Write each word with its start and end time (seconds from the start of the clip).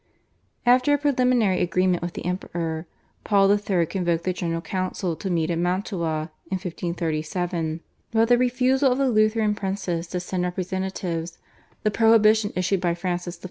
After 0.65 0.95
a 0.95 0.97
preliminary 0.97 1.61
agreement 1.61 2.01
with 2.01 2.13
the 2.13 2.25
Emperor, 2.25 2.87
Paul 3.23 3.51
III. 3.55 3.85
convoked 3.85 4.23
the 4.23 4.33
General 4.33 4.59
Council 4.61 5.15
to 5.15 5.29
meet 5.29 5.51
at 5.51 5.59
Mantua 5.59 6.31
in 6.45 6.55
1537; 6.57 7.81
but 8.09 8.27
the 8.27 8.39
refusal 8.39 8.91
of 8.91 8.97
the 8.97 9.09
Lutheran 9.11 9.53
princes 9.53 10.07
to 10.07 10.19
send 10.19 10.41
representatives, 10.41 11.37
the 11.83 11.91
prohibition 11.91 12.51
issued 12.55 12.81
by 12.81 12.95
Francis 12.95 13.37
I. 13.37 13.39